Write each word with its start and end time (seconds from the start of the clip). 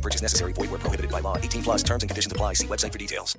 No 0.00 0.02
purchase 0.02 0.22
necessary. 0.22 0.54
Void 0.54 0.70
where 0.70 0.80
prohibited 0.80 1.10
by 1.10 1.20
law. 1.20 1.36
18 1.36 1.62
plus 1.62 1.82
terms 1.82 2.02
and 2.02 2.08
conditions 2.08 2.32
apply. 2.32 2.54
See 2.54 2.66
website 2.66 2.92
for 2.92 2.98
details. 2.98 3.38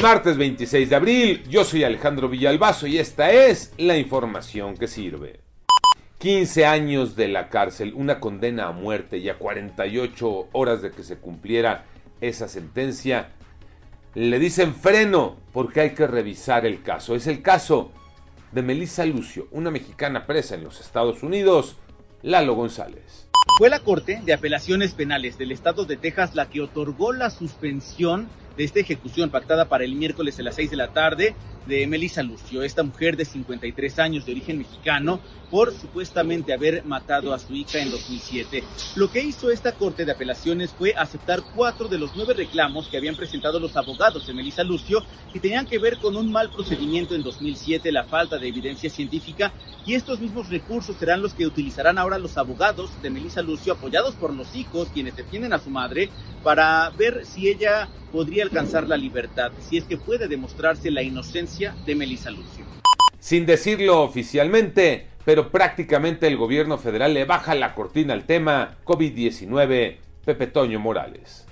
Martes 0.00 0.36
26 0.36 0.88
de 0.88 0.96
abril, 0.96 1.42
yo 1.48 1.64
soy 1.64 1.82
Alejandro 1.82 2.28
Villalbazo 2.28 2.86
y 2.86 2.98
esta 2.98 3.32
es 3.32 3.72
la 3.76 3.96
información 3.96 4.76
que 4.76 4.86
sirve. 4.86 5.40
15 6.18 6.64
años 6.66 7.16
de 7.16 7.26
la 7.28 7.48
cárcel, 7.48 7.92
una 7.94 8.20
condena 8.20 8.68
a 8.68 8.72
muerte 8.72 9.18
y 9.18 9.28
a 9.28 9.38
48 9.38 10.48
horas 10.52 10.80
de 10.80 10.92
que 10.92 11.02
se 11.02 11.16
cumpliera 11.16 11.86
esa 12.20 12.46
sentencia, 12.46 13.30
le 14.14 14.38
dicen 14.38 14.74
freno 14.74 15.38
porque 15.52 15.80
hay 15.80 15.90
que 15.90 16.06
revisar 16.06 16.66
el 16.66 16.82
caso. 16.82 17.16
Es 17.16 17.26
el 17.26 17.42
caso 17.42 17.90
de 18.52 18.62
Melissa 18.62 19.04
Lucio, 19.06 19.48
una 19.50 19.70
mexicana 19.70 20.26
presa 20.26 20.54
en 20.54 20.64
los 20.64 20.80
Estados 20.80 21.22
Unidos, 21.22 21.76
Lalo 22.22 22.54
González. 22.54 23.29
Fue 23.60 23.68
la 23.68 23.80
Corte 23.80 24.22
de 24.24 24.32
Apelaciones 24.32 24.94
Penales 24.94 25.36
del 25.36 25.52
Estado 25.52 25.84
de 25.84 25.98
Texas 25.98 26.34
la 26.34 26.48
que 26.48 26.62
otorgó 26.62 27.12
la 27.12 27.28
suspensión 27.28 28.26
de 28.60 28.66
esta 28.66 28.80
ejecución 28.80 29.30
pactada 29.30 29.70
para 29.70 29.84
el 29.84 29.94
miércoles 29.94 30.38
a 30.38 30.42
las 30.42 30.56
6 30.56 30.72
de 30.72 30.76
la 30.76 30.92
tarde 30.92 31.34
de 31.66 31.86
Melissa 31.86 32.22
Lucio, 32.22 32.62
esta 32.62 32.82
mujer 32.82 33.16
de 33.16 33.24
53 33.24 33.98
años 33.98 34.26
de 34.26 34.32
origen 34.32 34.58
mexicano, 34.58 35.18
por 35.50 35.72
supuestamente 35.72 36.52
haber 36.52 36.84
matado 36.84 37.32
a 37.32 37.38
su 37.38 37.54
hija 37.54 37.78
en 37.78 37.90
2007. 37.90 38.62
Lo 38.96 39.10
que 39.10 39.22
hizo 39.22 39.50
esta 39.50 39.72
Corte 39.72 40.04
de 40.04 40.12
Apelaciones 40.12 40.72
fue 40.72 40.94
aceptar 40.94 41.40
cuatro 41.54 41.88
de 41.88 41.98
los 41.98 42.14
nueve 42.14 42.34
reclamos 42.34 42.88
que 42.88 42.98
habían 42.98 43.16
presentado 43.16 43.58
los 43.58 43.76
abogados 43.76 44.26
de 44.26 44.34
Melissa 44.34 44.62
Lucio 44.62 45.02
y 45.32 45.40
tenían 45.40 45.66
que 45.66 45.78
ver 45.78 45.96
con 45.96 46.16
un 46.16 46.30
mal 46.30 46.50
procedimiento 46.50 47.14
en 47.14 47.22
2007, 47.22 47.90
la 47.90 48.04
falta 48.04 48.36
de 48.36 48.48
evidencia 48.48 48.90
científica 48.90 49.52
y 49.86 49.94
estos 49.94 50.20
mismos 50.20 50.50
recursos 50.50 50.96
serán 50.96 51.22
los 51.22 51.32
que 51.32 51.46
utilizarán 51.46 51.96
ahora 51.96 52.18
los 52.18 52.36
abogados 52.36 52.90
de 53.00 53.08
Melissa 53.08 53.40
Lucio 53.40 53.72
apoyados 53.72 54.14
por 54.16 54.34
los 54.34 54.54
hijos 54.54 54.88
quienes 54.92 55.16
defienden 55.16 55.54
a 55.54 55.58
su 55.58 55.70
madre 55.70 56.10
para 56.42 56.90
ver 56.90 57.24
si 57.24 57.48
ella 57.48 57.88
podría 58.10 58.42
alcanzar 58.50 58.88
la 58.88 58.96
libertad, 58.96 59.52
si 59.60 59.76
es 59.76 59.84
que 59.84 59.96
puede 59.96 60.26
demostrarse 60.26 60.90
la 60.90 61.02
inocencia 61.02 61.72
de 61.86 61.94
Melissa 61.94 62.30
Lucio. 62.30 62.64
Sin 63.20 63.46
decirlo 63.46 64.02
oficialmente, 64.02 65.06
pero 65.24 65.52
prácticamente 65.52 66.26
el 66.26 66.36
gobierno 66.36 66.76
federal 66.76 67.14
le 67.14 67.24
baja 67.24 67.54
la 67.54 67.74
cortina 67.74 68.12
al 68.12 68.24
tema 68.24 68.78
COVID-19, 68.84 69.98
Pepe 70.24 70.46
Toño 70.48 70.80
Morales. 70.80 71.46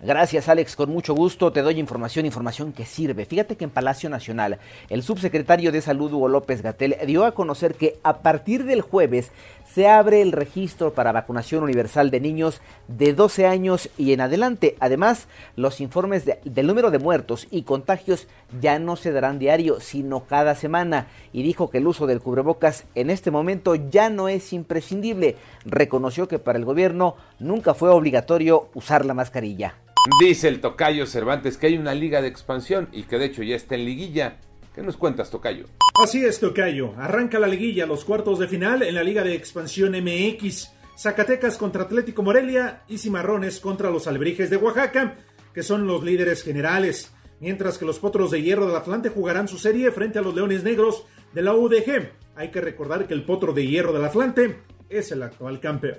Gracias 0.00 0.48
Alex, 0.48 0.76
con 0.76 0.90
mucho 0.90 1.12
gusto 1.12 1.50
te 1.50 1.60
doy 1.60 1.80
información, 1.80 2.24
información 2.24 2.72
que 2.72 2.86
sirve. 2.86 3.24
Fíjate 3.24 3.56
que 3.56 3.64
en 3.64 3.70
Palacio 3.70 4.08
Nacional 4.08 4.60
el 4.90 5.02
subsecretario 5.02 5.72
de 5.72 5.80
Salud 5.80 6.12
Hugo 6.12 6.28
López 6.28 6.62
Gatel 6.62 6.96
dio 7.04 7.24
a 7.24 7.32
conocer 7.32 7.74
que 7.74 7.98
a 8.04 8.18
partir 8.18 8.62
del 8.62 8.80
jueves 8.80 9.32
se 9.66 9.88
abre 9.88 10.22
el 10.22 10.30
registro 10.30 10.94
para 10.94 11.10
vacunación 11.10 11.64
universal 11.64 12.12
de 12.12 12.20
niños 12.20 12.60
de 12.86 13.12
12 13.12 13.48
años 13.48 13.90
y 13.98 14.12
en 14.12 14.20
adelante. 14.20 14.76
Además, 14.78 15.26
los 15.56 15.80
informes 15.80 16.24
de, 16.24 16.38
del 16.44 16.68
número 16.68 16.92
de 16.92 17.00
muertos 17.00 17.48
y 17.50 17.62
contagios 17.62 18.28
ya 18.60 18.78
no 18.78 18.94
se 18.94 19.10
darán 19.10 19.40
diario, 19.40 19.80
sino 19.80 20.24
cada 20.26 20.54
semana. 20.54 21.08
Y 21.32 21.42
dijo 21.42 21.70
que 21.70 21.78
el 21.78 21.88
uso 21.88 22.06
del 22.06 22.20
cubrebocas 22.20 22.84
en 22.94 23.10
este 23.10 23.32
momento 23.32 23.74
ya 23.74 24.10
no 24.10 24.28
es 24.28 24.52
imprescindible. 24.52 25.34
Reconoció 25.64 26.28
que 26.28 26.38
para 26.38 26.56
el 26.56 26.64
gobierno 26.64 27.16
nunca 27.40 27.74
fue 27.74 27.90
obligatorio 27.90 28.68
usar 28.74 29.04
la 29.04 29.14
mascarilla. 29.14 29.74
Dice 30.20 30.48
el 30.48 30.60
Tocayo 30.60 31.06
Cervantes 31.06 31.58
que 31.58 31.66
hay 31.66 31.76
una 31.76 31.94
liga 31.94 32.22
de 32.22 32.28
expansión 32.28 32.88
y 32.92 33.02
que 33.02 33.18
de 33.18 33.26
hecho 33.26 33.42
ya 33.42 33.56
está 33.56 33.74
en 33.74 33.84
liguilla. 33.84 34.38
¿Qué 34.74 34.82
nos 34.82 34.96
cuentas, 34.96 35.30
Tocayo? 35.30 35.66
Así 36.02 36.24
es, 36.24 36.40
Tocayo. 36.40 36.94
Arranca 36.96 37.38
la 37.38 37.46
liguilla, 37.46 37.84
los 37.84 38.04
cuartos 38.04 38.38
de 38.38 38.48
final 38.48 38.82
en 38.82 38.94
la 38.94 39.02
Liga 39.02 39.22
de 39.22 39.34
Expansión 39.34 39.92
MX. 39.92 40.70
Zacatecas 40.96 41.58
contra 41.58 41.82
Atlético 41.82 42.22
Morelia 42.22 42.82
y 42.88 42.98
Cimarrones 42.98 43.60
contra 43.60 43.90
los 43.90 44.06
Alebrijes 44.06 44.50
de 44.50 44.56
Oaxaca, 44.56 45.16
que 45.52 45.62
son 45.62 45.86
los 45.86 46.02
líderes 46.02 46.42
generales. 46.42 47.12
Mientras 47.40 47.76
que 47.76 47.84
los 47.84 47.98
Potros 47.98 48.30
de 48.30 48.42
Hierro 48.42 48.66
del 48.66 48.76
Atlante 48.76 49.10
jugarán 49.10 49.46
su 49.46 49.58
serie 49.58 49.90
frente 49.92 50.18
a 50.18 50.22
los 50.22 50.34
Leones 50.34 50.64
Negros 50.64 51.04
de 51.34 51.42
la 51.42 51.54
UDG. 51.54 52.12
Hay 52.34 52.50
que 52.50 52.60
recordar 52.60 53.06
que 53.06 53.14
el 53.14 53.24
Potro 53.24 53.52
de 53.52 53.66
Hierro 53.66 53.92
del 53.92 54.04
Atlante 54.04 54.58
es 54.88 55.12
el 55.12 55.22
actual 55.22 55.60
campeón. 55.60 55.98